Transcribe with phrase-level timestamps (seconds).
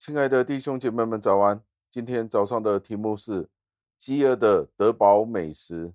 [0.00, 1.62] 亲爱的弟兄姐妹们，早安！
[1.90, 3.46] 今天早上的题目是
[3.98, 5.92] “饥饿的得饱美食”。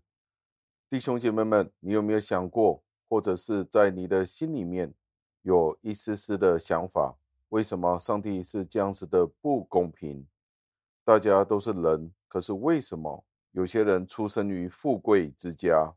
[0.88, 4.94] 弟兄姐妹们，你有没有想过，或者是在你的心里面
[5.42, 7.18] 有一丝丝的想法，
[7.50, 10.24] 为什么上帝是这样子的不公平？
[11.04, 15.92] 大家都是人，可是为什么有些人出生于富贵之家，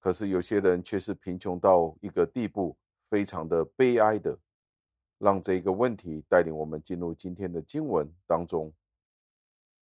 [0.00, 2.74] 可是有些人却是贫穷到一个地步，
[3.10, 4.38] 非常的悲哀的？
[5.22, 8.72] 让这个问题带领我们进入今天的经文当中。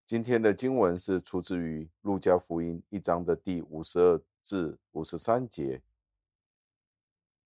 [0.05, 5.81] 今天的经文是出自于路加福音一章的第五十二至五十三节。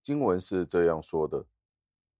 [0.03, 1.45] 经文是这样说的：“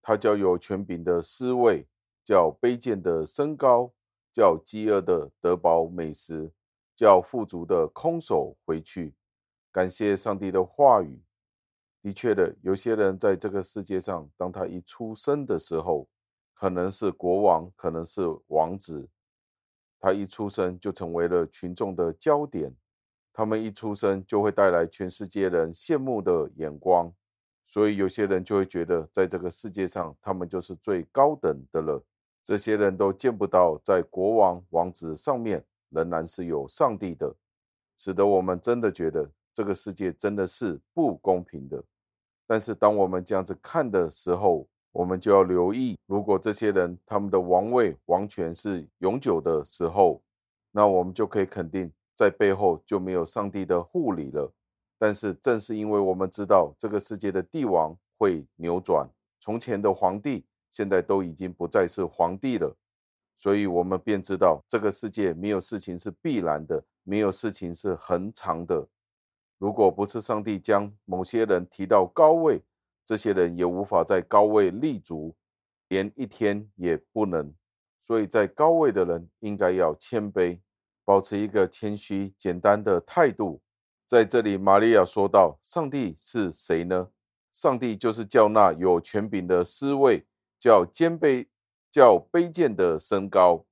[0.02, 1.86] 他叫有权柄的施慰，
[2.24, 3.92] 叫卑贱的升高，
[4.32, 6.50] 叫饥饿的得饱美食，
[6.96, 9.14] 叫富足的空手回去。”
[9.74, 11.20] 感谢上帝的话语。
[12.06, 16.08] 的确的，有些人在这个世界上，当他一出生的时候，
[16.54, 19.10] 可能是国王，可能是王子，
[20.00, 22.72] 他一出生就成为了群众的焦点，
[23.34, 27.12] 他们一出生就会带来全世界人羡慕的眼光，
[27.64, 32.00] 所以有些人就会觉得，在这个世界上，他们就是最高等的了。
[32.44, 37.36] 这些人都见不到，在国王、王子上面仍然是有上帝的，
[37.98, 41.84] 使得我们真的觉得这个世界真的是不公平的。
[42.48, 50.22] 但是，当我们这样子看的时候，我们就要留意，如果这些人他们的王位、王权是永久的时候，
[50.72, 54.52] 那我们就可以肯定，在背后就没有上帝的护理了。
[54.98, 62.74] 但是，正是因为我们知道这个世界的帝王会扭转，从前的皇帝现在都已经不再是皇帝了，
[63.36, 68.88] 所以我们便知道这个世界没有事情是必然的，没有事情是恒常的。
[69.58, 72.62] 如果不是上帝将某些人提到高位，
[73.06, 75.36] 这些人也无法在高位立足，
[75.88, 77.54] 连一天也不能。
[78.02, 80.60] 所以在高位的人应该要谦卑，
[81.04, 83.62] 保持一个谦虚、简单的态度。
[84.06, 87.10] 在这里，玛利亚说道：“上帝是谁呢？
[87.54, 90.26] 上帝就是叫那有权柄的施慰，
[90.60, 91.48] 叫谦卑、
[91.90, 93.66] 叫卑贱的升高。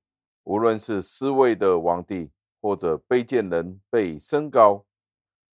[0.44, 2.30] 无论是施慰的王帝，
[2.60, 4.84] 或者卑贱人被升高。”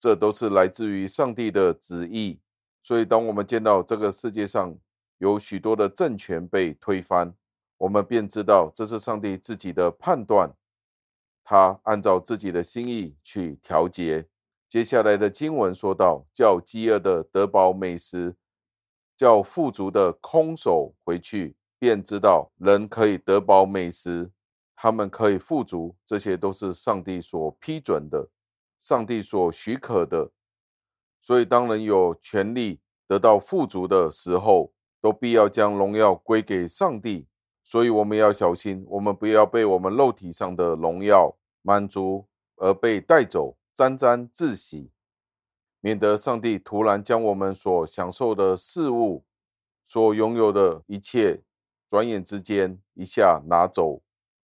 [0.00, 2.40] 这都是来自于上帝的旨意，
[2.82, 4.74] 所以当我们见到这个世界上
[5.18, 7.34] 有许多的政权被推翻，
[7.76, 10.50] 我们便知道这是上帝自己的判断，
[11.44, 14.26] 他按照自己的心意去调节。
[14.70, 18.34] 接下来的经文说到：叫饥饿的得饱美食，
[19.14, 24.30] 叫富足的空手回去，便知道人可以得饱美食，
[24.74, 28.26] 他们可以富足，这些都是上帝所批准的。
[28.80, 30.32] 上帝所许可的，
[31.20, 37.26] 所以当人有权利得到富足的时候，都必要将荣耀归给上帝。
[37.62, 42.26] 所以我们要小心，我们不要被我们肉体上的荣耀满足
[42.56, 44.91] 而被带走，沾沾自喜，
[45.80, 49.24] 免得上帝突然将我们所享受的事物、
[49.84, 51.42] 所拥有的一切，
[51.86, 54.00] 转眼之间一下拿走。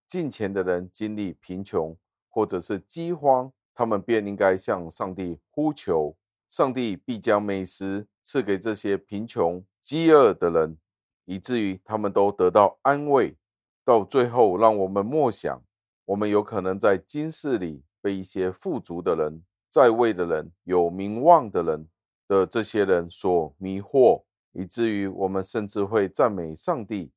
[0.06, 1.96] 近前的人经历贫穷
[2.28, 3.50] 或者是饥荒。
[3.76, 6.16] 他们便应该向上帝呼求，
[6.48, 10.78] 上帝必将美食赐给这些贫穷、饥饿的人，
[11.26, 13.36] 以至于他们都得到安慰。
[13.84, 15.62] 到最后，让我们默想，
[16.06, 21.86] 我们有可能在今世里被一些富足的人、在位的人、有名望的人
[22.26, 27.12] 的这些人所迷惑，以至于我们甚至会赞美上帝，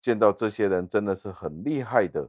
[0.00, 2.28] 见到这些人真的是很厉害的，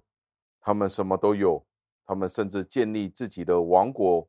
[0.62, 1.66] 他们什么都有。
[2.06, 4.28] 他们甚至建立自己的王国，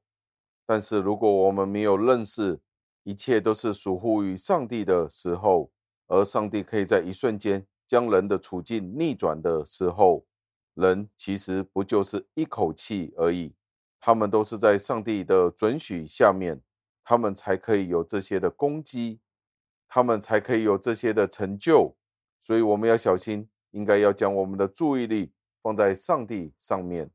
[0.66, 2.60] 但是如果我们没有认识
[3.03, 5.71] 一切都是属乎于上帝的时候，
[6.06, 10.24] 而上帝可以在一瞬间将人的处境逆转的时候，
[10.74, 13.54] 人其实不就是一口气而已。
[14.00, 16.60] 他们都是在上帝的准许下面，
[17.03, 19.18] 他们才可以有这些的攻击，
[19.88, 21.97] 他们才可以有这些的成就。
[22.41, 25.32] 所以我们要小心，应该要将我们的注意力
[25.62, 27.10] 放在上帝上面。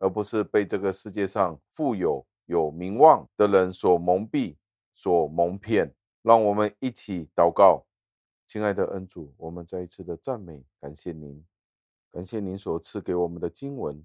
[0.00, 4.56] 而不是被这个世界上富有、有名望的人所蒙蔽、
[4.92, 5.94] 所蒙骗。
[6.22, 7.86] 让我们一起祷告，
[8.46, 11.42] 亲爱的恩主，我们再一次的赞美、感谢您，
[12.10, 14.04] 感谢您所赐给我们的经文。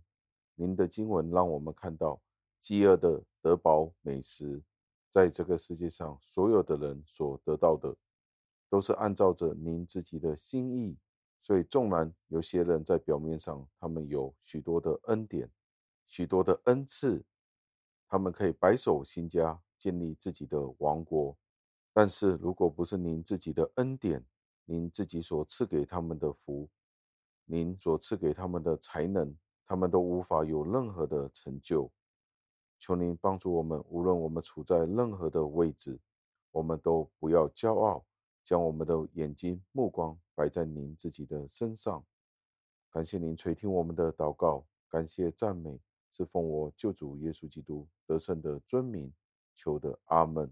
[0.56, 2.21] 您的经文让我们看到，
[2.62, 4.62] 饥饿的得饱美食，
[5.09, 7.94] 在这个世界上所有的人所得到的，
[8.69, 10.98] 都是按照着您自己的心意。
[11.41, 15.50] 所以，纵然有些人在表面上，他们有许多的恩典。
[16.07, 17.24] 许多的恩赐，
[18.07, 21.38] 他们可以白手兴家，建立自己的王国。
[21.94, 24.25] 但是如果不是您自己的恩典，
[24.66, 26.69] 您自己所赐给他们的福，
[27.46, 29.36] 您所赐给他们的才能，
[29.66, 31.92] 他们都无法有任何的成就。
[32.78, 36.00] 求您帮助我们，无论我们处在任何的位置，
[36.51, 38.06] 我们都不要骄傲，
[38.44, 42.06] 将我们的眼睛、目光摆在您自己的身上。
[42.92, 45.80] 感谢您垂听我们的祷告，感谢赞美，
[46.15, 49.13] 是奉我救主耶稣基督得胜的尊名
[49.53, 50.50] 求的，阿门。